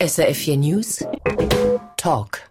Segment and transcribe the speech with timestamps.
[0.00, 1.04] SRF4 News
[1.98, 2.48] Talk.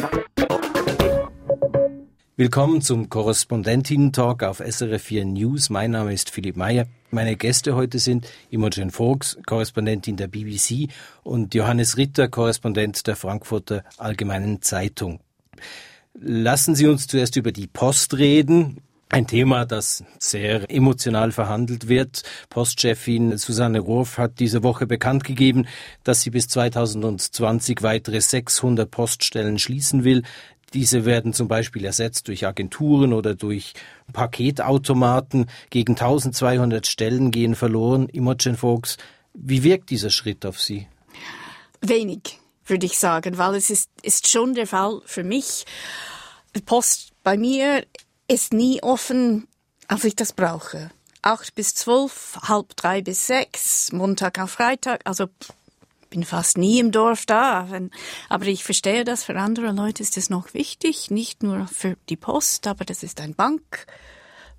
[2.38, 5.71] Willkommen zum Korrespondentinnen-Talk auf SRF4 News.
[5.71, 6.85] Mein Name ist Philipp Meyer.
[7.09, 10.92] Meine Gäste heute sind Imogen Vogts, Korrespondentin der BBC
[11.24, 15.20] und Johannes Ritter, Korrespondent der Frankfurter Allgemeinen Zeitung.
[16.14, 18.82] Lassen Sie uns zuerst über die Post reden.
[19.12, 22.21] Ein Thema, das sehr emotional verhandelt wird.
[22.52, 25.68] Postchefin Susanne Rohrf hat diese Woche bekannt gegeben,
[26.04, 30.22] dass sie bis 2020 weitere 600 Poststellen schließen will.
[30.76, 33.73] Diese werden zum Beispiel ersetzt durch Agenturen oder durch
[34.13, 35.48] Paketautomaten.
[35.71, 38.10] Gegen 1200 Stellen gehen verloren.
[38.10, 38.98] Imogen Fox,
[39.34, 40.88] wie wirkt dieser Schritt auf Sie?
[41.82, 45.66] Wenig, würde ich sagen, weil es ist, ist schon der Fall für mich.
[46.68, 47.84] Post bei mir
[48.30, 49.48] ist nie offen,
[49.88, 50.92] als ich das brauche.
[51.22, 55.02] Acht bis zwölf, halb drei bis sechs, Montag auf Freitag.
[55.04, 55.28] Also
[56.10, 57.68] bin fast nie im Dorf da.
[58.30, 62.16] Aber ich verstehe das, für andere Leute ist es noch wichtig, nicht nur für die
[62.16, 63.86] Post, aber das ist ein Bank.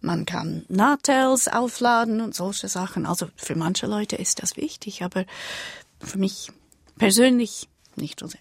[0.01, 3.07] Man kann Nahtels aufladen und solche Sachen.
[3.07, 5.25] Also für manche Leute ist das wichtig, aber
[6.01, 6.51] für mich
[6.97, 8.41] persönlich nicht so sehr.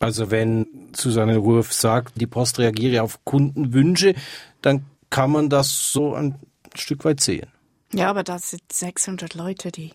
[0.00, 4.14] Also wenn Susanne Rurf sagt, die Post reagiere auf Kundenwünsche,
[4.62, 6.36] dann kann man das so ein
[6.74, 7.48] Stück weit sehen.
[7.92, 9.92] Ja, aber das sind 600 Leute, die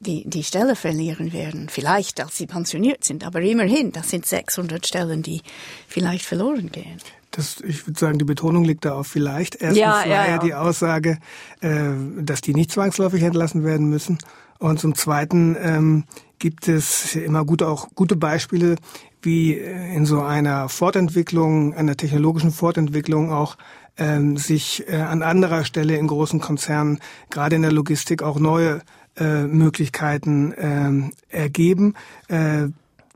[0.00, 1.68] die, die Stelle verlieren werden.
[1.68, 5.42] Vielleicht, als sie pensioniert sind, aber immerhin, das sind 600 Stellen, die
[5.88, 6.98] vielleicht verloren gehen.
[7.30, 9.56] Das, ich würde sagen, die Betonung liegt da auf vielleicht.
[9.56, 11.18] Erstens ja, war ja, ja die Aussage,
[11.60, 14.18] äh, dass die nicht zwangsläufig entlassen werden müssen.
[14.58, 16.04] Und zum Zweiten ähm,
[16.38, 18.76] gibt es immer gut auch gute Beispiele,
[19.24, 23.56] wie in so einer Fortentwicklung, einer technologischen Fortentwicklung auch
[23.96, 26.98] ähm, sich äh, an anderer Stelle in großen Konzernen,
[27.30, 28.82] gerade in der Logistik, auch neue
[29.16, 31.94] äh, Möglichkeiten äh, ergeben.
[32.28, 32.68] Äh,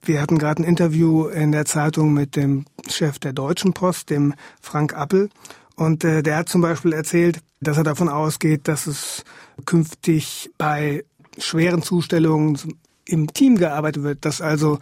[0.02, 4.34] wir hatten gerade ein Interview in der Zeitung mit dem Chef der Deutschen Post, dem
[4.60, 5.28] Frank Appel.
[5.74, 9.24] Und äh, der hat zum Beispiel erzählt, dass er davon ausgeht, dass es
[9.64, 11.04] künftig bei
[11.38, 12.58] schweren Zustellungen
[13.04, 14.78] im Team gearbeitet wird, dass also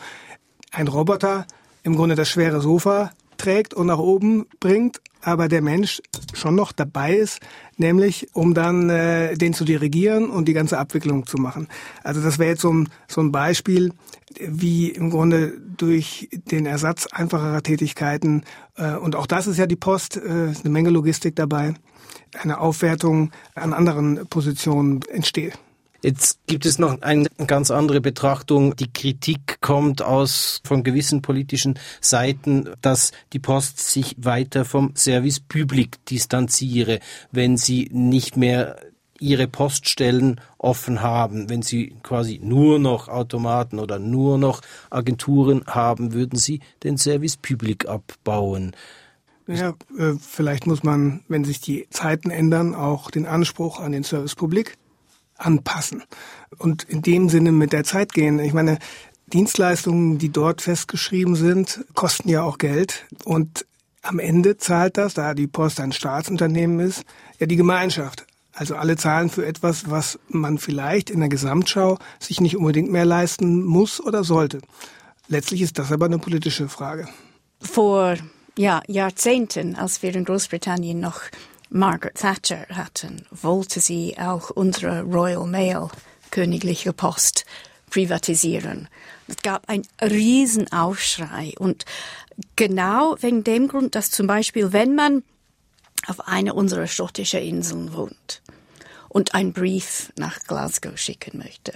[0.76, 1.47] ein Roboter
[1.82, 6.03] im Grunde das schwere Sofa trägt und nach oben bringt, aber der Mensch
[6.34, 7.41] schon noch dabei ist,
[7.78, 11.69] nämlich um dann äh, den zu dirigieren und die ganze Abwicklung zu machen.
[12.04, 13.92] Also das wäre jetzt so ein, so ein Beispiel,
[14.38, 18.44] wie im Grunde durch den Ersatz einfacherer Tätigkeiten,
[18.76, 21.75] äh, und auch das ist ja die Post, äh, eine Menge Logistik dabei,
[22.38, 25.58] eine Aufwertung an anderen Positionen entsteht.
[26.06, 28.77] Jetzt gibt es noch eine ganz andere Betrachtung.
[28.77, 35.41] Die Kritik kommt aus von gewissen politischen Seiten, dass die Post sich weiter vom Service
[35.41, 37.00] Public distanziere,
[37.33, 38.77] wenn sie nicht mehr
[39.19, 41.50] ihre Poststellen offen haben.
[41.50, 47.37] Wenn sie quasi nur noch Automaten oder nur noch Agenturen haben, würden sie den Service
[47.37, 48.77] Public abbauen.
[49.49, 54.05] Ja, äh, vielleicht muss man, wenn sich die Zeiten ändern, auch den Anspruch an den
[54.05, 54.77] Service Public
[55.39, 56.03] anpassen
[56.59, 58.39] und in dem Sinne mit der Zeit gehen.
[58.39, 58.79] Ich meine,
[59.33, 63.67] Dienstleistungen, die dort festgeschrieben sind, kosten ja auch Geld und
[64.03, 67.05] am Ende zahlt das, da die Post ein Staatsunternehmen ist,
[67.39, 68.25] ja die Gemeinschaft.
[68.53, 73.05] Also alle zahlen für etwas, was man vielleicht in der Gesamtschau sich nicht unbedingt mehr
[73.05, 74.61] leisten muss oder sollte.
[75.29, 77.09] Letztlich ist das aber eine politische Frage.
[77.61, 78.17] Vor
[78.57, 81.21] ja, Jahrzehnten, als wir in Großbritannien noch
[81.76, 85.88] Margaret Thatcher hatten, wollte sie auch unsere Royal Mail,
[86.31, 87.44] königliche Post,
[87.91, 88.88] privatisieren.
[89.28, 91.84] Es gab einen Riesenaufschrei und
[92.56, 95.22] genau wegen dem Grund, dass zum Beispiel, wenn man
[96.06, 98.43] auf einer unserer schottischen Inseln wohnt
[99.10, 101.75] und einen Brief nach Glasgow schicken möchte,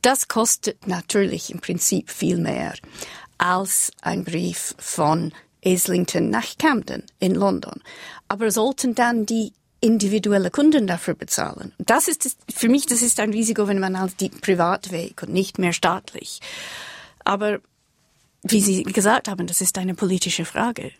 [0.00, 2.74] das kostet natürlich im Prinzip viel mehr
[3.36, 5.32] als ein Brief von
[5.62, 7.80] Islington nach Camden in London.
[8.28, 11.72] Aber sollten dann die individuelle Kunden dafür bezahlen?
[11.78, 15.32] Das ist das, für mich, das ist ein Risiko, wenn man als die Privatweg und
[15.32, 16.40] nicht mehr staatlich.
[17.24, 17.60] Aber
[18.42, 20.92] wie Sie gesagt haben, das ist eine politische Frage.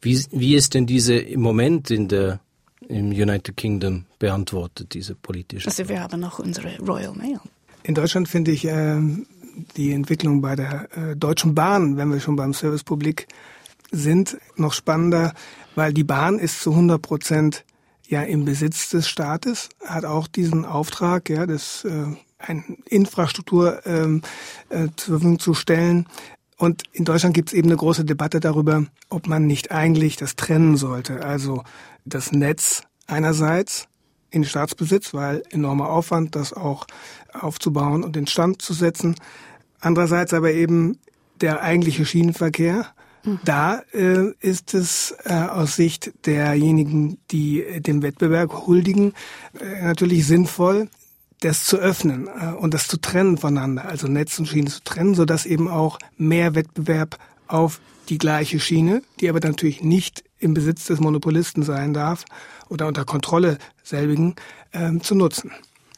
[0.00, 2.40] Wie, wie ist denn diese im Moment in der
[2.88, 5.68] im United Kingdom beantwortet, diese politische?
[5.68, 7.40] Also wir haben noch unsere Royal Mail.
[7.82, 9.00] In Deutschland finde ich äh,
[9.76, 13.26] die Entwicklung bei der äh, Deutschen Bahn, wenn wir schon beim Service Public
[13.90, 15.34] sind, noch spannender,
[15.74, 17.64] weil die Bahn ist zu 100 Prozent
[18.06, 22.06] ja im Besitz des Staates, hat auch diesen Auftrag, ja, das äh,
[22.38, 24.22] ein Infrastruktur ähm,
[24.68, 26.06] äh, zur Verfügung zu stellen.
[26.56, 30.36] Und in Deutschland gibt es eben eine große Debatte darüber, ob man nicht eigentlich das
[30.36, 31.24] trennen sollte.
[31.24, 31.64] Also
[32.04, 33.88] das Netz einerseits
[34.34, 36.86] in Staatsbesitz, weil enormer Aufwand, das auch
[37.32, 39.14] aufzubauen und in Stand zu setzen.
[39.80, 40.98] Andererseits aber eben
[41.40, 42.86] der eigentliche Schienenverkehr.
[43.24, 43.40] Mhm.
[43.44, 49.14] Da äh, ist es äh, aus Sicht derjenigen, die dem Wettbewerb huldigen,
[49.58, 50.88] äh, natürlich sinnvoll,
[51.40, 55.14] das zu öffnen äh, und das zu trennen voneinander, also Netz und Schiene zu trennen,
[55.14, 60.84] sodass eben auch mehr Wettbewerb auf die gleiche Schiene, die aber natürlich nicht im Besitz
[60.84, 62.24] des Monopolisten sein darf
[62.68, 64.36] oder unter Kontrolle selbigen,
[64.72, 65.50] ähm, zu nutzen.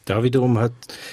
[0.05, 0.71] Da wiederum hat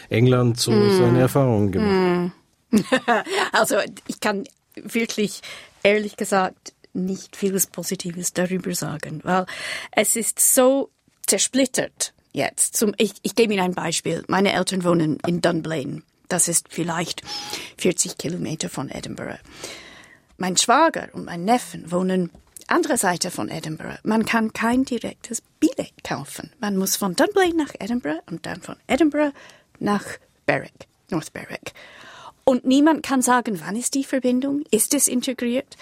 [0.08, 0.98] England so mm.
[0.98, 2.32] seine Erfahrungen gemacht.
[2.70, 2.78] Mm.
[3.52, 3.76] also
[4.06, 4.44] ich kann
[4.76, 5.42] wirklich
[5.82, 9.46] ehrlich gesagt nicht vieles Positives darüber sagen, weil
[9.90, 10.90] es ist so
[11.26, 12.76] zersplittert jetzt.
[12.76, 14.22] Zum, ich, ich gebe Ihnen ein Beispiel.
[14.28, 16.02] Meine Eltern wohnen in Dunblane.
[16.28, 17.22] Das ist vielleicht
[17.78, 19.38] 40 Kilometer von Edinburgh.
[20.37, 22.30] Mein Schwager und mein Neffen wohnen
[22.75, 23.99] andere Seite von Edinburgh.
[24.03, 26.50] Man kann kein direktes Billett kaufen.
[26.59, 29.32] Man muss von Dunblane nach Edinburgh und dann von Edinburgh
[29.79, 30.05] nach
[30.44, 31.73] Berwick, North Berwick.
[32.43, 34.65] Und niemand kann sagen, wann ist die Verbindung?
[34.73, 35.76] Ist es integriert?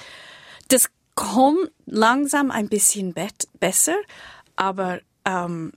[0.68, 3.14] Das kommt langsam ein bisschen
[3.58, 3.96] besser,
[4.54, 5.72] aber ähm,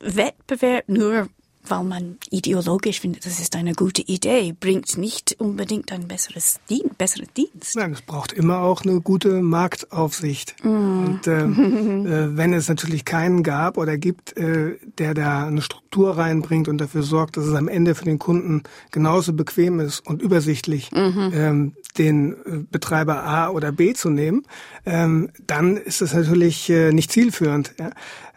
[0.00, 1.28] Wettbewerb nur
[1.64, 6.90] weil man ideologisch findet, das ist eine gute Idee, bringt nicht unbedingt ein besseres Dien
[6.98, 7.76] besseren Dienst.
[7.76, 10.56] Nein, es braucht immer auch eine gute Marktaufsicht.
[10.64, 11.04] Mm.
[11.04, 16.16] Und äh, äh, wenn es natürlich keinen gab oder gibt, äh, der da eine Struktur
[16.16, 20.22] reinbringt und dafür sorgt, dass es am Ende für den Kunden genauso bequem ist und
[20.22, 21.32] übersichtlich, mhm.
[21.34, 24.42] ähm, den äh, Betreiber A oder B zu nehmen,
[24.86, 27.74] ähm, dann ist das natürlich äh, nicht zielführend.
[27.78, 27.90] Ja?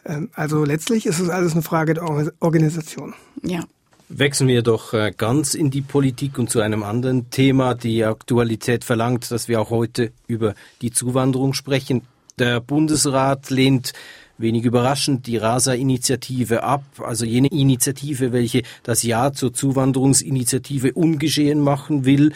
[0.06, 2.04] Ähm, also letztlich ist es alles eine Frage der
[2.40, 3.14] Organisation.
[3.44, 3.64] Ja.
[4.08, 7.74] Wechseln wir doch äh, ganz in die Politik und zu einem anderen Thema.
[7.74, 12.04] Die Aktualität verlangt, dass wir auch heute über die Zuwanderung sprechen.
[12.38, 13.94] Der Bundesrat lehnt
[14.38, 22.06] wenig überraschend die Rasa-Initiative ab, also jene Initiative, welche das Ja zur Zuwanderungsinitiative ungeschehen machen
[22.06, 22.34] will.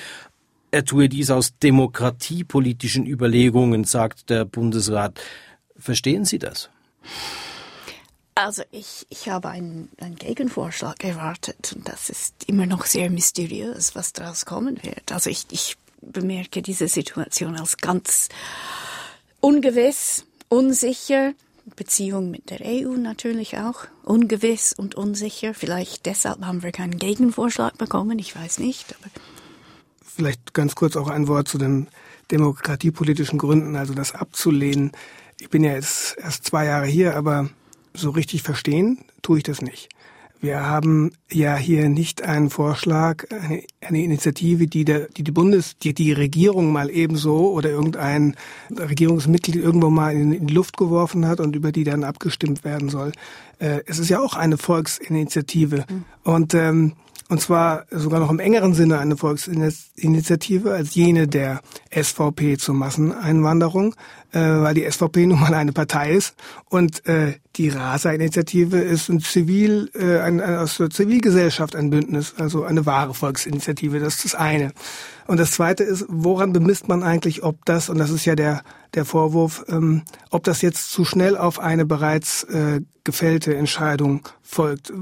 [0.71, 5.19] Er tue dies aus demokratiepolitischen Überlegungen, sagt der Bundesrat.
[5.77, 6.69] Verstehen Sie das?
[8.39, 13.95] Also ich, ich habe einen, einen Gegenvorschlag erwartet und das ist immer noch sehr mysteriös,
[13.95, 15.11] was daraus kommen wird.
[15.11, 18.29] Also ich, ich bemerke diese Situation als ganz
[19.41, 21.33] ungewiss, unsicher.
[21.75, 23.87] Beziehung mit der EU natürlich auch.
[24.03, 25.53] Ungewiss und unsicher.
[25.53, 28.95] Vielleicht deshalb haben wir keinen Gegenvorschlag bekommen, ich weiß nicht.
[29.01, 29.11] Aber
[30.01, 31.89] Vielleicht ganz kurz auch ein Wort zu den
[32.31, 34.93] demokratiepolitischen Gründen, also das abzulehnen.
[35.41, 37.49] Ich bin ja jetzt erst zwei Jahre hier, aber
[37.93, 39.89] so richtig verstehen tue ich das nicht.
[40.41, 45.77] Wir haben ja hier nicht einen Vorschlag, eine, eine Initiative, die, der, die die Bundes,
[45.77, 48.37] die die Regierung mal ebenso oder irgendein
[48.71, 52.87] Regierungsmitglied irgendwo mal in, in die Luft geworfen hat und über die dann abgestimmt werden
[52.87, 53.11] soll.
[53.59, 55.83] Äh, es ist ja auch eine Volksinitiative.
[55.89, 56.05] Mhm.
[56.23, 56.93] Und ähm,
[57.31, 61.61] und zwar sogar noch im engeren Sinne eine Volksinitiative als jene der
[61.91, 63.95] SVP zur Masseneinwanderung,
[64.31, 66.35] äh, weil die SVP nun mal eine Partei ist
[66.69, 72.35] und äh, die Rasa-Initiative ist ein Zivil, äh, ein, ein, aus der Zivilgesellschaft ein Bündnis,
[72.37, 73.99] also eine wahre Volksinitiative.
[73.99, 74.71] Das ist das eine.
[75.27, 78.63] Und das zweite ist, woran bemisst man eigentlich, ob das, und das ist ja der,
[78.93, 84.93] der Vorwurf, ähm, ob das jetzt zu schnell auf eine bereits äh, gefällte Entscheidung folgt.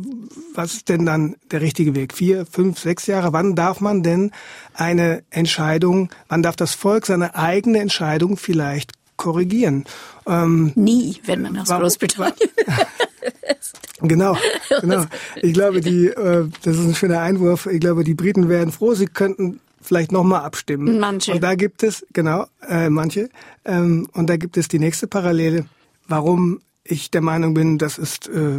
[0.55, 2.13] Was ist denn dann der richtige Weg?
[2.13, 3.33] Vier, fünf, sechs Jahre?
[3.33, 4.31] Wann darf man denn
[4.73, 9.85] eine Entscheidung, wann darf das Volk seine eigene Entscheidung vielleicht korrigieren?
[10.25, 12.49] Ähm, Nie, wenn man aus Großbritannien
[14.01, 14.37] Genau,
[14.81, 15.05] genau.
[15.41, 17.65] Ich glaube, die, äh, das ist ein schöner Einwurf.
[17.65, 20.99] Ich glaube, die Briten wären froh, sie könnten vielleicht nochmal abstimmen.
[20.99, 21.33] Manche.
[21.33, 23.29] Und da gibt es, genau, äh, manche.
[23.65, 25.65] Ähm, und da gibt es die nächste Parallele,
[26.07, 28.57] warum ich der Meinung bin, das ist äh,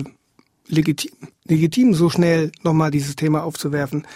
[0.66, 1.12] legitim,
[1.44, 4.06] legitim, so schnell nochmal dieses Thema aufzuwerfen.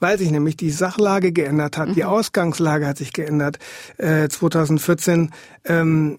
[0.00, 1.94] Weil sich nämlich die Sachlage geändert hat, mhm.
[1.94, 3.58] die Ausgangslage hat sich geändert.
[3.98, 5.30] Äh, 2014
[5.64, 6.18] ähm,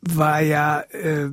[0.00, 1.28] war ja äh,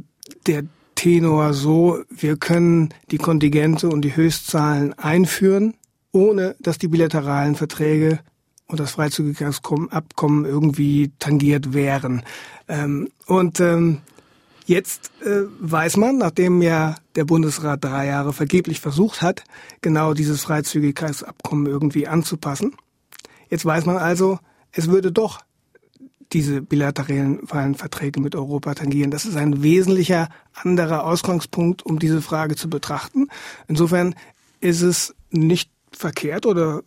[0.45, 0.63] der
[0.95, 5.73] Tenor so, wir können die Kontingente und die Höchstzahlen einführen
[6.17, 8.19] ohne dass die bilateralen Verträge
[8.67, 12.23] und das Freizügigkeitsabkommen irgendwie tangiert wären.
[12.67, 13.99] Ähm, und ähm,
[14.67, 19.43] jetzt äh, weiß man, nachdem ja der Bundesrat drei Jahre vergeblich versucht hat,
[19.81, 22.75] genau dieses Freizügigkeitsabkommen irgendwie anzupassen,
[23.49, 24.39] jetzt weiß man also,
[24.71, 25.39] es würde doch
[26.33, 29.11] diese bilateralen Verträge mit Europa tangieren.
[29.11, 33.29] Das ist ein wesentlicher anderer Ausgangspunkt, um diese Frage zu betrachten.
[33.69, 34.13] Insofern
[34.59, 36.81] ist es nicht verkehrt oder,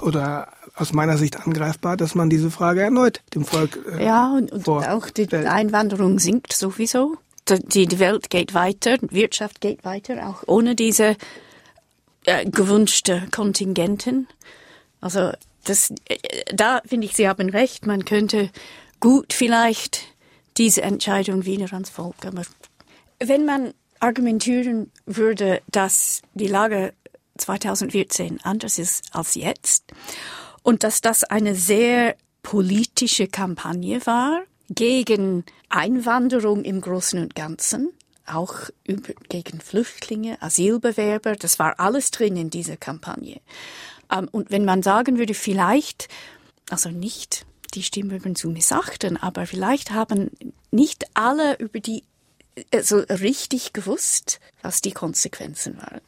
[0.00, 4.52] oder aus meiner Sicht angreifbar, dass man diese Frage erneut dem Volk äh, Ja, und,
[4.52, 7.16] und auch die Einwanderung sinkt sowieso.
[7.48, 11.16] die, die Welt geht weiter, Wirtschaft geht weiter, auch ohne diese
[12.26, 14.28] äh, gewünschte Kontingenten.
[15.00, 15.32] Also
[15.64, 16.16] das, äh,
[16.54, 17.86] da finde ich, Sie haben recht.
[17.86, 18.50] Man könnte
[19.00, 20.02] gut vielleicht
[20.56, 22.24] diese Entscheidung wieder ans Volk.
[22.24, 22.42] Aber
[23.18, 26.92] wenn man argumentieren würde, dass die Lage
[27.38, 29.84] 2014 anders ist als jetzt
[30.62, 37.90] und dass das eine sehr politische Kampagne war gegen Einwanderung im Großen und Ganzen,
[38.26, 43.40] auch über, gegen Flüchtlinge, Asylbewerber, das war alles drin in dieser Kampagne.
[44.10, 46.08] Ähm, und wenn man sagen würde, vielleicht,
[46.70, 50.30] also nicht die Stimmbürger zu missachten, aber vielleicht haben
[50.70, 52.04] nicht alle über die
[52.82, 56.00] so also richtig gewusst, was die Konsequenzen waren.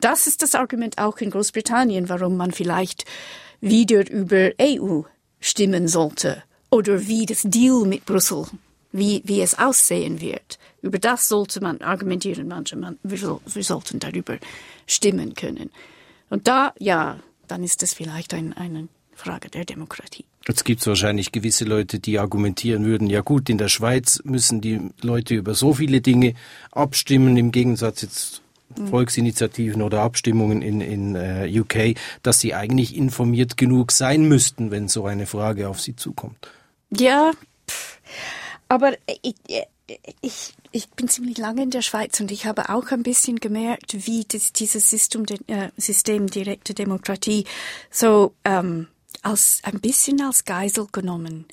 [0.00, 3.04] Das ist das Argument auch in Großbritannien, warum man vielleicht
[3.60, 5.02] wieder über EU
[5.40, 8.46] stimmen sollte oder wie das Deal mit Brüssel,
[8.92, 10.58] wie, wie es aussehen wird.
[10.82, 14.38] Über das sollte man argumentieren, manche, man, wir, wir sollten darüber
[14.86, 15.70] stimmen können.
[16.30, 20.24] Und da, ja, dann ist es vielleicht ein, eine Frage der Demokratie.
[20.46, 24.60] Jetzt gibt es wahrscheinlich gewisse Leute, die argumentieren würden, ja gut, in der Schweiz müssen
[24.60, 26.34] die Leute über so viele Dinge
[26.70, 28.42] abstimmen, im Gegensatz jetzt.
[28.86, 34.88] Volksinitiativen oder Abstimmungen in, in äh, UK, dass sie eigentlich informiert genug sein müssten, wenn
[34.88, 36.48] so eine Frage auf sie zukommt.
[36.90, 37.32] Ja,
[38.68, 38.92] aber
[39.22, 39.34] ich,
[40.20, 44.06] ich, ich bin ziemlich lange in der Schweiz und ich habe auch ein bisschen gemerkt,
[44.06, 47.44] wie das, dieses System, äh, System direkte Demokratie
[47.90, 48.88] so ähm,
[49.22, 51.46] als ein bisschen als Geisel genommen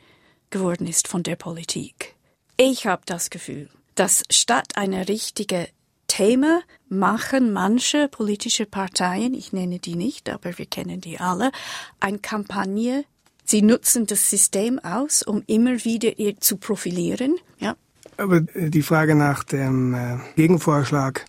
[0.50, 2.16] geworden ist von der Politik.
[2.58, 5.68] Ich habe das Gefühl, dass statt eine richtige
[6.16, 11.52] Thema machen manche politische Parteien, ich nenne die nicht, aber wir kennen die alle,
[12.00, 13.04] eine Kampagne.
[13.44, 17.36] Sie nutzen das System aus, um immer wieder ihr zu profilieren.
[17.60, 17.76] Ja.
[18.16, 21.26] Aber die Frage nach dem äh, Gegenvorschlag,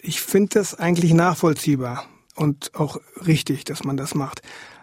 [0.00, 2.06] ich finde das eigentlich nachvollziehbar
[2.36, 4.42] und auch richtig, dass man das macht,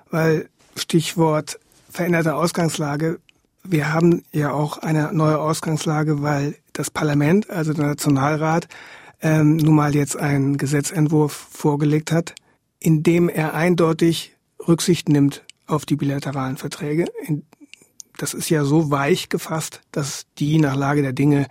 [0.09, 1.57] weil Stichwort
[1.89, 3.21] veränderte Ausgangslage.
[3.63, 8.67] Wir haben ja auch eine neue Ausgangslage, weil das Parlament, also der Nationalrat,
[9.21, 12.33] ähm, nun mal jetzt einen Gesetzentwurf vorgelegt hat,
[12.79, 14.35] in dem er eindeutig
[14.67, 17.05] Rücksicht nimmt auf die bilateralen Verträge.
[18.17, 21.47] Das ist ja so weich gefasst, dass die nach Lage der Dinge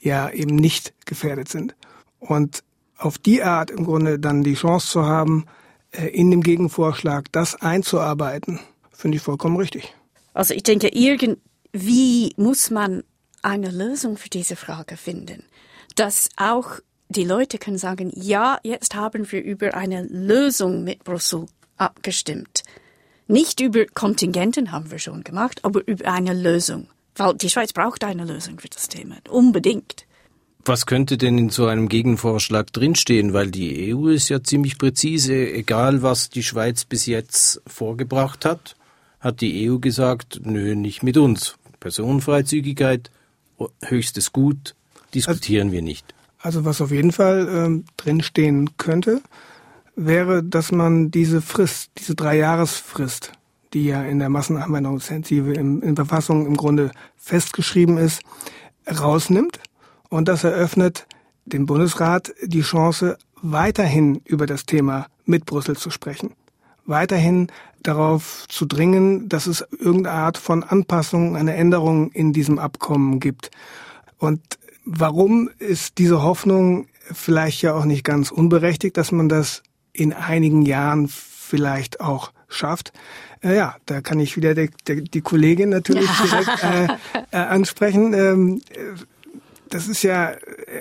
[0.00, 1.74] ja eben nicht gefährdet sind.
[2.18, 2.62] Und
[2.96, 5.46] auf die Art im Grunde dann die Chance zu haben,
[5.90, 8.60] äh, in dem Gegenvorschlag das einzuarbeiten,
[8.92, 9.94] finde ich vollkommen richtig.
[10.32, 13.02] Also ich denke, irgendwie muss man
[13.42, 15.44] eine Lösung für diese Frage finden,
[15.96, 16.80] dass auch
[17.16, 22.62] die Leute können sagen, ja, jetzt haben wir über eine Lösung mit Brüssel abgestimmt.
[23.26, 26.88] Nicht über Kontingenten haben wir schon gemacht, aber über eine Lösung.
[27.16, 29.16] Weil die Schweiz braucht eine Lösung für das Thema.
[29.28, 30.06] Unbedingt.
[30.64, 33.32] Was könnte denn in so einem Gegenvorschlag drinstehen?
[33.32, 38.76] Weil die EU ist ja ziemlich präzise, egal was die Schweiz bis jetzt vorgebracht hat,
[39.20, 41.56] hat die EU gesagt, nö, nicht mit uns.
[41.80, 43.10] Personenfreizügigkeit,
[43.82, 44.74] höchstes Gut,
[45.14, 46.13] diskutieren also, wir nicht.
[46.44, 49.22] Also was auf jeden Fall ähm, drinstehen könnte,
[49.96, 53.32] wäre, dass man diese Frist, diese Dreijahresfrist,
[53.72, 58.20] die ja in der Massenanwendungsoffensive in, in Verfassung im Grunde festgeschrieben ist,
[58.86, 59.58] rausnimmt
[60.10, 61.06] und das eröffnet
[61.46, 66.34] dem Bundesrat die Chance, weiterhin über das Thema mit Brüssel zu sprechen.
[66.84, 67.46] Weiterhin
[67.82, 73.50] darauf zu dringen, dass es irgendeine Art von Anpassung, eine Änderung in diesem Abkommen gibt.
[74.18, 74.42] Und
[74.84, 79.62] warum ist diese Hoffnung vielleicht ja auch nicht ganz unberechtigt, dass man das
[79.92, 82.92] in einigen Jahren vielleicht auch schafft?
[83.42, 86.88] Äh, ja, da kann ich wieder die, die, die Kollegin natürlich direkt äh,
[87.30, 88.14] äh, ansprechen.
[88.14, 88.62] Ähm,
[89.70, 90.32] das ist ja,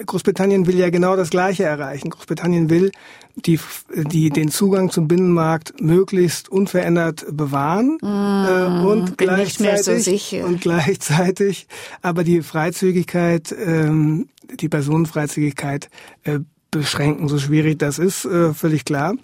[0.06, 2.10] Großbritannien will ja genau das Gleiche erreichen.
[2.10, 2.92] Großbritannien will
[3.36, 3.60] die,
[3.96, 11.68] die den Zugang zum Binnenmarkt möglichst unverändert bewahren mm, äh, und gleichzeitig so und gleichzeitig
[12.02, 15.90] aber die Freizügigkeit, ähm, die Personenfreizügigkeit
[16.24, 17.28] äh, beschränken.
[17.28, 19.16] So schwierig das ist, äh, völlig klar.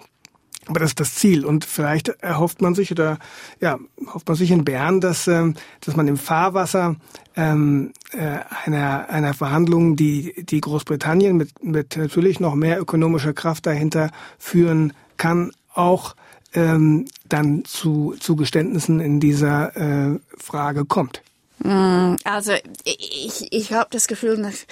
[0.70, 1.46] Aber das ist das Ziel.
[1.46, 3.18] Und vielleicht erhofft man sich oder
[3.60, 3.80] ja,
[4.14, 6.96] hofft man sich in Bern, dass, ähm, dass man im Fahrwasser
[7.36, 13.66] ähm, äh, einer, einer Verhandlung, die, die Großbritannien mit, mit natürlich noch mehr ökonomischer Kraft
[13.66, 16.16] dahinter führen kann, auch
[16.54, 21.24] ähm, dann zu, zu Geständnissen in dieser äh, Frage kommt.
[21.60, 24.68] Mm, also ich, ich habe das Gefühl, dass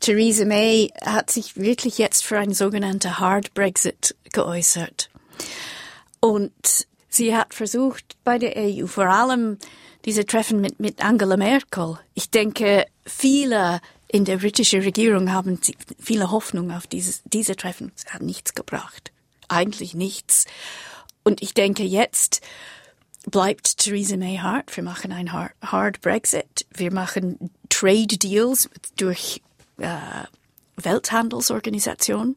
[0.00, 5.08] Theresa May hat sich wirklich jetzt für einen sogenannten Hard Brexit geäußert.
[6.20, 9.58] Und sie hat versucht, bei der EU, vor allem
[10.04, 15.60] diese Treffen mit, mit Angela Merkel, ich denke, viele in der britischen Regierung haben
[15.98, 17.92] viele Hoffnung auf dieses, diese Treffen.
[17.94, 19.12] Es hat nichts gebracht.
[19.48, 20.46] Eigentlich nichts.
[21.24, 22.40] Und ich denke, jetzt
[23.30, 24.74] bleibt Theresa May hart.
[24.74, 26.66] Wir machen ein hard, Brexit.
[26.72, 29.42] Wir machen Trade Deals durch
[29.76, 29.88] äh,
[30.76, 32.36] Welthandelsorganisation,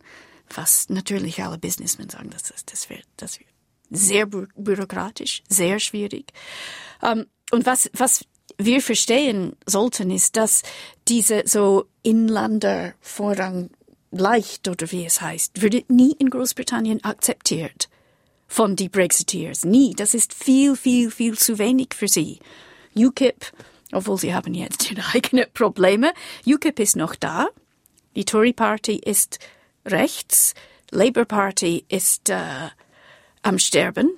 [0.55, 3.49] was natürlich alle Businessmen sagen, das, das, wird, das wird
[3.89, 6.31] sehr bü bürokratisch, sehr schwierig.
[7.03, 8.25] Ähm, und was, was
[8.57, 10.63] wir verstehen sollten, ist, dass
[11.07, 13.69] diese so Inlandervorrang
[14.11, 17.89] leicht oder wie es heißt, würde nie in Großbritannien akzeptiert
[18.47, 19.63] von die Brexiteers.
[19.63, 19.93] Nie.
[19.95, 22.39] Das ist viel, viel, viel zu wenig für sie.
[22.95, 23.45] UKIP,
[23.93, 26.13] obwohl sie haben jetzt ihre eigenen Probleme.
[26.45, 27.47] UKIP ist noch da.
[28.15, 29.39] Die Tory Party ist
[29.85, 30.53] rechts.
[30.91, 32.69] Labour Party ist äh,
[33.41, 34.17] am Sterben.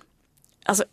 [0.65, 0.83] Also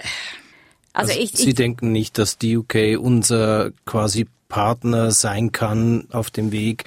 [0.92, 6.08] also, also ich, Sie ich, denken nicht, dass die UK unser quasi Partner sein kann
[6.10, 6.84] auf dem Weg,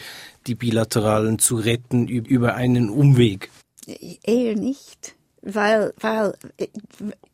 [0.47, 3.49] die Bilateralen zu retten über einen Umweg?
[3.85, 6.33] Eher nicht, weil, weil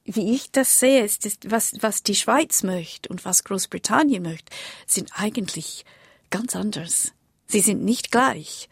[0.06, 4.52] wie ich das sehe, ist das, was, was die Schweiz möchte und was Großbritannien möchte,
[4.86, 5.86] sind eigentlich
[6.30, 7.14] ganz anders.
[7.48, 8.70] Sie sind nicht gleich.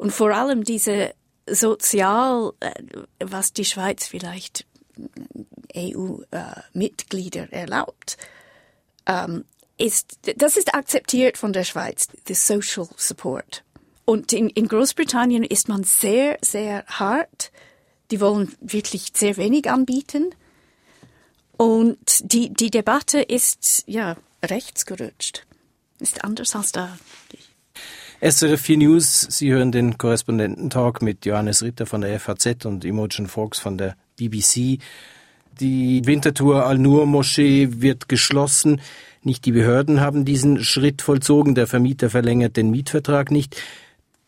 [0.00, 1.12] Und vor allem diese
[1.46, 2.72] Sozial, äh,
[3.18, 4.64] was die Schweiz vielleicht
[5.76, 8.16] EU-Mitglieder erlaubt,
[9.04, 9.44] ähm,
[9.76, 13.62] ist, das ist akzeptiert von der Schweiz, the Social Support.
[14.06, 17.52] Und in, in Großbritannien ist man sehr, sehr hart.
[18.10, 20.34] Die wollen wirklich sehr wenig anbieten.
[21.58, 25.44] Und die, die Debatte ist, ja, rechts gerutscht.
[25.98, 26.98] Ist anders als da.
[28.22, 33.26] SRF 4 News, Sie hören den Korrespondententalk mit Johannes Ritter von der FAZ und Imogen
[33.28, 34.78] Fox von der BBC.
[35.58, 38.82] Die Winterthur Al-Nur-Moschee wird geschlossen.
[39.22, 41.54] Nicht die Behörden haben diesen Schritt vollzogen.
[41.54, 43.56] Der Vermieter verlängert den Mietvertrag nicht.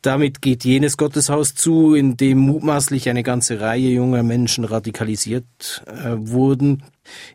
[0.00, 6.14] Damit geht jenes Gotteshaus zu, in dem mutmaßlich eine ganze Reihe junger Menschen radikalisiert äh,
[6.16, 6.82] wurden.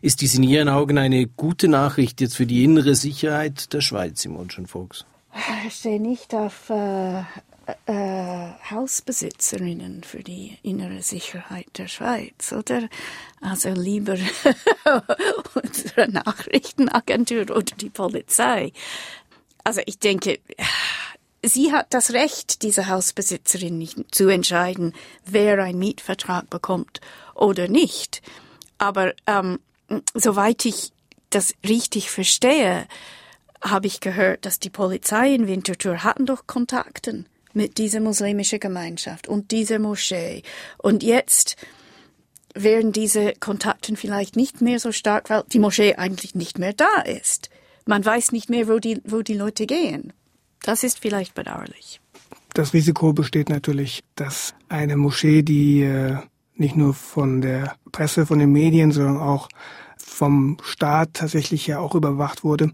[0.02, 4.24] Ist dies in Ihren Augen eine gute Nachricht jetzt für die innere Sicherheit der Schweiz,
[4.24, 5.06] Imogen Fuchs?
[5.66, 7.22] Ich stehe nicht auf äh,
[7.86, 12.88] äh, Hausbesitzerinnen für die innere Sicherheit der Schweiz, oder?
[13.40, 14.16] Also lieber
[15.54, 18.72] unsere Nachrichtenagentur oder die Polizei.
[19.64, 20.40] Also ich denke,
[21.42, 24.94] sie hat das Recht, diese Hausbesitzerin nicht zu entscheiden,
[25.26, 27.00] wer einen Mietvertrag bekommt
[27.34, 28.22] oder nicht.
[28.78, 29.60] Aber ähm,
[30.14, 30.92] soweit ich
[31.30, 32.86] das richtig verstehe,
[33.62, 39.26] habe ich gehört, dass die Polizei in Winterthur hatten doch Kontakten mit dieser muslimischen Gemeinschaft
[39.26, 40.42] und dieser Moschee.
[40.78, 41.56] Und jetzt
[42.54, 47.02] wären diese Kontakte vielleicht nicht mehr so stark, weil die Moschee eigentlich nicht mehr da
[47.04, 47.50] ist.
[47.86, 50.12] Man weiß nicht mehr, wo die, wo die Leute gehen.
[50.62, 52.00] Das ist vielleicht bedauerlich.
[52.54, 56.16] Das Risiko besteht natürlich, dass eine Moschee, die äh,
[56.54, 59.48] nicht nur von der Presse, von den Medien, sondern auch
[60.08, 62.72] vom Staat tatsächlich ja auch überwacht wurde,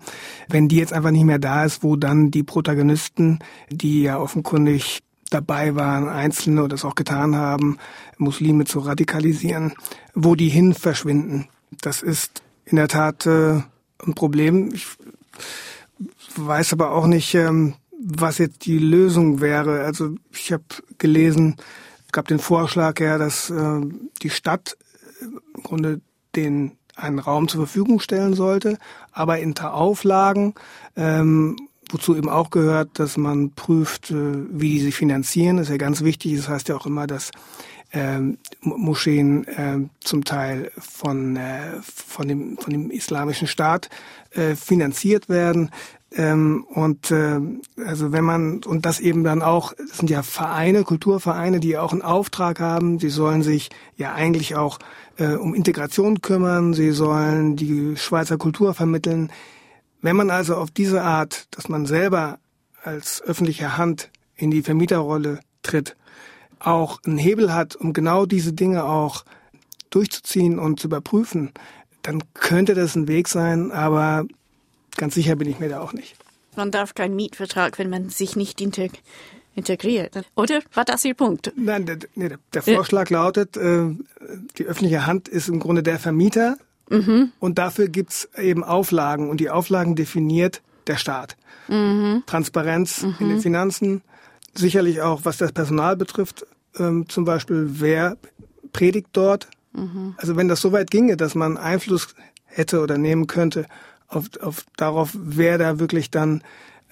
[0.49, 5.03] wenn die jetzt einfach nicht mehr da ist, wo dann die Protagonisten, die ja offenkundig
[5.31, 7.79] dabei waren, Einzelne oder das auch getan haben,
[8.19, 9.75] Muslime zu radikalisieren,
[10.15, 11.49] wo die hin verschwinden.
[11.81, 13.61] Das ist in der Tat äh,
[14.07, 14.71] ein Problem.
[14.73, 14.87] Ich
[16.37, 19.85] weiß aber auch nicht, ähm, was jetzt die Lösung wäre.
[19.85, 20.65] Also ich habe
[20.99, 21.57] gelesen,
[22.07, 23.81] es gab den Vorschlag ja, dass äh,
[24.23, 24.77] die Stadt
[25.21, 26.01] im Grunde
[26.37, 28.79] den einen Raum zur Verfügung stellen sollte,
[29.13, 30.55] aber hinter Auflagen,
[30.97, 31.57] ähm,
[31.91, 34.15] wozu eben auch gehört, dass man prüft, äh,
[34.51, 35.57] wie die sich finanzieren.
[35.57, 36.37] Das ist ja ganz wichtig.
[36.37, 37.31] Das heißt ja auch immer, dass
[37.93, 43.89] ähm, Moscheen äh, zum Teil von, äh, von, dem, von dem islamischen Staat
[44.33, 45.71] äh, finanziert werden.
[46.17, 47.41] Ähm, und äh,
[47.85, 51.93] also wenn man und das eben dann auch, das sind ja Vereine, Kulturvereine, die auch
[51.93, 52.99] einen Auftrag haben.
[52.99, 54.79] Sie sollen sich ja eigentlich auch
[55.19, 56.75] äh, um Integration kümmern.
[56.75, 59.31] Sie sollen die Schweizer Kultur vermitteln.
[60.03, 62.39] Wenn man also auf diese Art, dass man selber
[62.83, 65.97] als öffentliche Hand in die Vermieterrolle tritt,
[66.59, 69.25] auch einen Hebel hat, um genau diese Dinge auch
[69.91, 71.53] durchzuziehen und zu überprüfen,
[72.03, 74.27] dann könnte das ein Weg sein, aber
[74.97, 76.17] ganz sicher bin ich mir da auch nicht.
[76.57, 79.03] Man darf keinen Mietvertrag, wenn man sich nicht integriert.
[80.35, 81.53] Oder war das Ihr Punkt?
[81.57, 83.15] Nein, der, der, der Vorschlag äh.
[83.15, 83.91] lautet, äh,
[84.59, 86.57] die öffentliche Hand ist im Grunde der Vermieter
[86.91, 87.33] mhm.
[87.41, 91.37] und dafür gibt's eben Auflagen und die Auflagen definiert der Staat.
[91.69, 92.23] Mhm.
[92.27, 93.17] Transparenz mhm.
[93.21, 94.03] in den Finanzen,
[94.55, 96.47] sicherlich auch was das Personal betrifft,
[96.79, 98.17] ähm, zum Beispiel wer
[98.73, 99.49] predigt dort.
[99.73, 100.15] Mhm.
[100.19, 102.15] Also wenn das so weit ginge, dass man Einfluss
[102.45, 103.67] hätte oder nehmen könnte
[104.09, 106.43] auf, auf darauf, wer da wirklich dann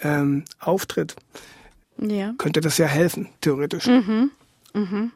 [0.03, 1.17] ähm, auftritt,
[1.99, 2.35] ja.
[2.39, 3.87] könnte das ja helfen, theoretisch.
[3.87, 4.31] Mhm.
[4.75, 5.13] Mhm.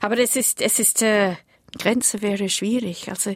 [0.00, 1.34] Aber es ist, es ist, äh,
[1.78, 3.10] Grenze wäre schwierig.
[3.10, 3.34] Also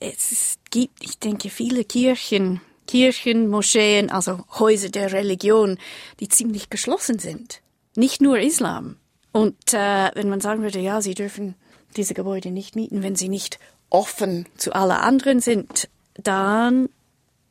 [0.00, 5.78] es gibt, ich denke, viele Kirchen, Kirchen, Moscheen, also Häuser der Religion,
[6.20, 7.62] die ziemlich geschlossen sind.
[7.94, 8.96] Nicht nur Islam.
[9.32, 11.54] Und äh, wenn man sagen würde, ja, sie dürfen
[11.96, 13.58] diese Gebäude nicht mieten, wenn sie nicht
[13.90, 16.88] offen zu allen anderen sind, dann.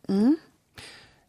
[0.08, 0.38] Hm?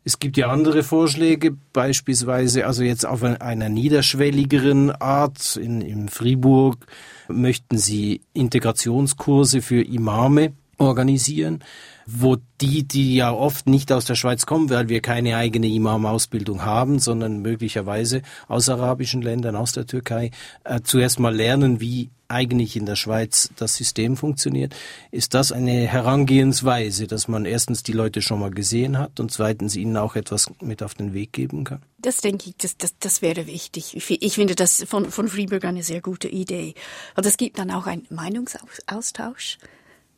[0.05, 5.57] Es gibt ja andere Vorschläge, beispielsweise also jetzt auf einer niederschwelligeren Art.
[5.57, 6.87] In, in Fribourg
[7.29, 11.63] möchten sie Integrationskurse für Imame organisieren,
[12.07, 16.65] wo die, die ja oft nicht aus der Schweiz kommen, weil wir keine eigene Imam-Ausbildung
[16.65, 20.31] haben, sondern möglicherweise aus arabischen Ländern, aus der Türkei,
[20.65, 24.75] äh, zuerst mal lernen, wie eigentlich in der Schweiz das System funktioniert.
[25.11, 29.77] Ist das eine Herangehensweise, dass man erstens die Leute schon mal gesehen hat und zweitens
[29.77, 31.83] ihnen auch etwas mit auf den Weg geben kann?
[31.99, 33.97] Das denke ich, das, das, das wäre wichtig.
[33.97, 36.75] Ich finde das von, von Frieburg eine sehr gute Idee.
[37.17, 39.59] Und es gibt dann auch einen Meinungsaustausch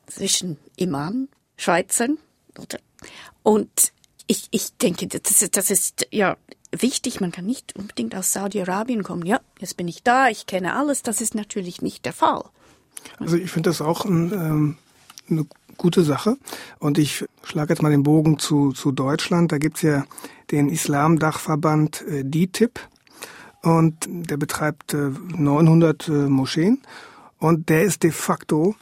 [0.07, 2.19] zwischen Imam, Schweizern,
[2.59, 2.79] oder?
[3.43, 3.93] Und
[4.27, 6.37] ich, ich denke, das, das ist ja
[6.73, 7.21] wichtig.
[7.21, 9.27] Man kann nicht unbedingt aus Saudi-Arabien kommen.
[9.27, 11.03] Ja, jetzt bin ich da, ich kenne alles.
[11.03, 12.45] Das ist natürlich nicht der Fall.
[13.19, 14.77] Also ich finde das auch ein, ähm,
[15.29, 16.37] eine gute Sache.
[16.79, 19.53] Und ich schlage jetzt mal den Bogen zu, zu Deutschland.
[19.53, 20.05] Da gibt's ja
[20.51, 22.81] den Islamdachverband äh, DITIB.
[23.63, 26.83] Und der betreibt äh, 900 äh, Moscheen.
[27.39, 28.75] Und der ist de facto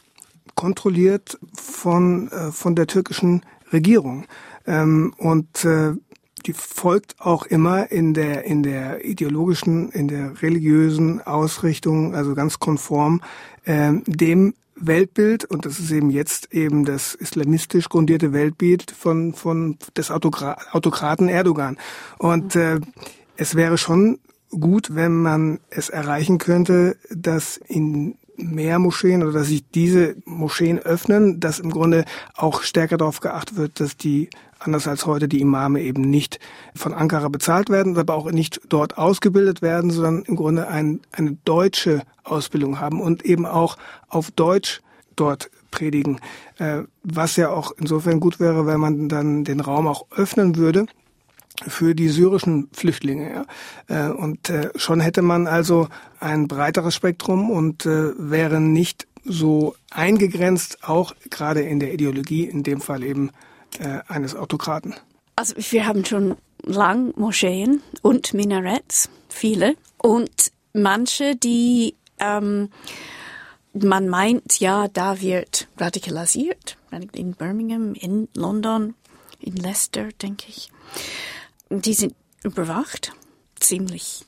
[0.55, 4.25] kontrolliert von, äh, von der türkischen Regierung.
[4.65, 5.93] Ähm, und äh,
[6.45, 12.59] die folgt auch immer in der, in der ideologischen, in der religiösen Ausrichtung, also ganz
[12.59, 13.21] konform
[13.65, 19.77] äh, dem Weltbild, und das ist eben jetzt eben das islamistisch grundierte Weltbild von, von
[19.95, 21.77] des Autokra Autokraten Erdogan.
[22.17, 22.79] Und äh,
[23.37, 29.47] es wäre schon gut, wenn man es erreichen könnte, dass in mehr Moscheen oder dass
[29.47, 34.87] sich diese Moscheen öffnen, dass im Grunde auch stärker darauf geachtet wird, dass die anders
[34.87, 36.39] als heute die Imame eben nicht
[36.75, 41.37] von Ankara bezahlt werden, aber auch nicht dort ausgebildet werden, sondern im Grunde ein, eine
[41.43, 44.81] deutsche Ausbildung haben und eben auch auf Deutsch
[45.15, 46.19] dort predigen,
[46.59, 50.85] äh, was ja auch insofern gut wäre, wenn man dann den Raum auch öffnen würde
[51.67, 53.45] für die syrischen Flüchtlinge.
[53.89, 54.09] Ja.
[54.09, 55.87] Äh, und äh, schon hätte man also
[56.19, 62.81] ein breiteres Spektrum und wäre nicht so eingegrenzt, auch gerade in der Ideologie, in dem
[62.81, 63.31] Fall eben
[63.79, 64.95] äh, eines Autokraten?
[65.35, 69.75] Also wir haben schon lang Moscheen und Minarets, viele.
[69.97, 72.69] Und manche, die ähm,
[73.73, 76.77] man meint, ja, da wird radikalisiert,
[77.13, 78.93] in Birmingham, in London,
[79.39, 80.69] in Leicester, denke ich.
[81.81, 83.13] Die sind überwacht,
[83.55, 84.25] ziemlich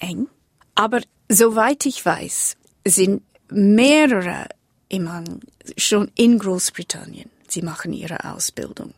[0.00, 0.28] eng.
[0.74, 4.46] Aber soweit ich weiß, sind mehrere
[4.88, 5.40] Imam
[5.76, 8.94] schon in Großbritannien sie machen ihre Ausbildung.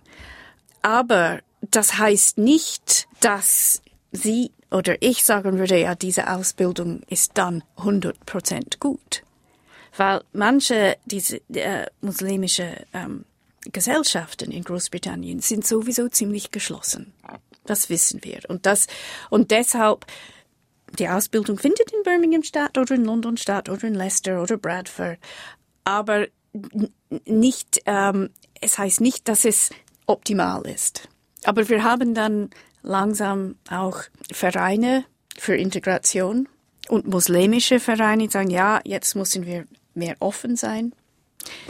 [0.83, 7.63] Aber das heißt nicht, dass sie oder ich sagen würde, ja, diese Ausbildung ist dann
[7.79, 9.23] 100% gut.
[9.97, 13.25] Weil manche diese äh, muslimische ähm,
[13.73, 17.13] Gesellschaften in Großbritannien sind sowieso ziemlich geschlossen.
[17.69, 18.41] Das wissen wir.
[18.49, 18.87] Und das,
[19.29, 20.07] und deshalb,
[20.99, 25.19] die Ausbildung findet in Birmingham statt oder in London statt oder in Leicester oder Bradford.
[25.85, 26.27] Aber
[27.27, 29.71] nicht, ähm, es heißt nicht, dass es
[30.07, 31.09] optimal ist.
[31.45, 32.51] Aber wir haben dann
[32.83, 34.01] langsam auch
[34.33, 35.05] Vereine
[35.37, 36.49] für Integration
[36.89, 40.95] und muslimische Vereine, die sagen, ja, jetzt müssen wir mehr offen sein.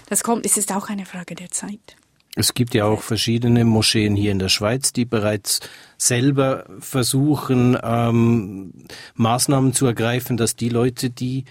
[0.09, 1.97] Das kommt, es ist auch eine Frage der Zeit.
[2.35, 5.61] Es gibt ja auch verschiedene Moscheen hier in der Schweiz, die bereits
[5.97, 8.73] selber versuchen, ähm,
[9.15, 11.45] Maßnahmen zu ergreifen, dass die Leute, die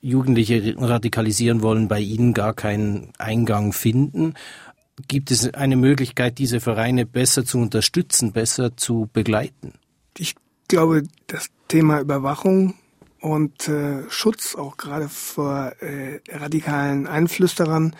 [0.00, 4.34] Jugendliche radikalisieren wollen, bei ihnen gar keinen Eingang finden.
[5.08, 9.74] Gibt es eine Möglichkeit, diese Vereine besser zu unterstützen, besser zu begleiten?
[10.16, 10.34] Ich
[10.68, 12.74] glaube, das Thema Überwachung
[13.20, 17.94] und äh, Schutz auch gerade vor äh, radikalen Einflüsterern.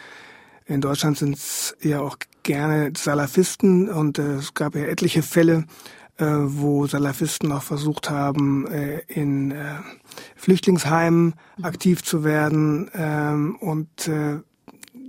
[0.70, 5.64] In Deutschland sind es ja auch gerne Salafisten und äh, es gab ja etliche Fälle,
[6.16, 9.80] äh, wo Salafisten auch versucht haben, äh, in äh,
[10.36, 12.88] Flüchtlingsheimen aktiv zu werden.
[12.94, 14.38] Ähm, und äh,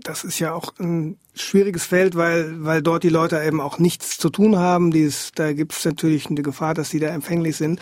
[0.02, 4.18] das ist ja auch ein schwieriges Feld, weil, weil dort die Leute eben auch nichts
[4.18, 4.90] zu tun haben.
[4.90, 7.80] Dies, da gibt es natürlich eine Gefahr, dass sie da empfänglich sind.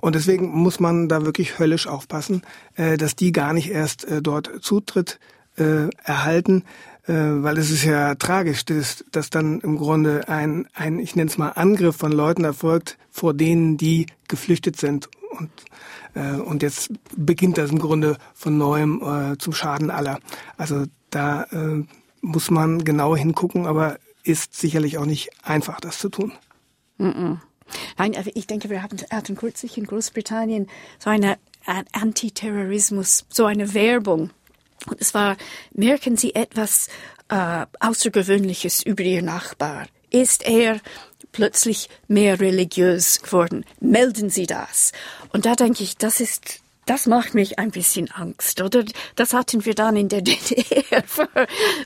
[0.00, 2.40] Und deswegen muss man da wirklich höllisch aufpassen,
[2.76, 5.20] äh, dass die gar nicht erst dort Zutritt
[6.04, 6.62] erhalten.
[7.08, 11.30] Äh, weil es ist ja tragisch, dass, dass dann im Grunde ein, ein ich nenne
[11.30, 15.08] es mal, Angriff von Leuten erfolgt, vor denen die geflüchtet sind.
[15.38, 15.50] Und,
[16.14, 20.20] äh, und jetzt beginnt das im Grunde von neuem äh, zum Schaden aller.
[20.58, 21.84] Also da äh,
[22.20, 26.32] muss man genau hingucken, aber ist sicherlich auch nicht einfach, das zu tun.
[26.98, 27.36] Mm -mm.
[27.96, 30.68] Nein, ich denke, wir hatten, hatten kürzlich in Großbritannien
[30.98, 31.36] so eine
[31.92, 34.30] Antiterrorismus, so eine Werbung.
[34.88, 35.36] Und es war,
[35.72, 36.88] merken Sie etwas
[37.28, 39.86] äh, Außergewöhnliches über Ihr Nachbar?
[40.10, 40.80] Ist er
[41.32, 43.64] plötzlich mehr religiös geworden?
[43.80, 44.92] Melden Sie das.
[45.32, 48.82] Und da denke ich, das ist das macht mich ein bisschen Angst, oder?
[49.14, 51.28] Das hatten wir dann in der DDR vor,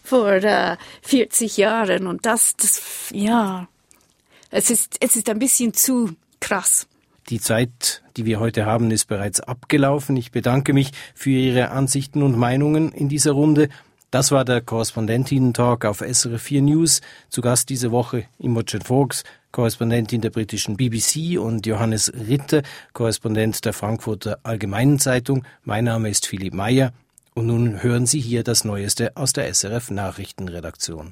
[0.05, 3.67] vor äh, 40 Jahren und das, das, ja,
[4.51, 6.87] es ist, es ist ein bisschen zu krass.
[7.29, 10.17] Die Zeit, die wir heute haben, ist bereits abgelaufen.
[10.17, 13.69] Ich bedanke mich für Ihre Ansichten und Meinungen in dieser Runde.
[14.11, 17.01] Das war der Korrespondentinnen-Talk auf SRF 4 News.
[17.31, 23.73] Zu Gast diese Woche Imogen Fox, Korrespondentin der britischen BBC und Johannes Ritter, Korrespondent der
[23.73, 25.45] Frankfurter Allgemeinen Zeitung.
[25.65, 26.93] Mein Name ist Philipp Meyer
[27.35, 31.11] und nun hören Sie hier das Neueste aus der SRF Nachrichtenredaktion.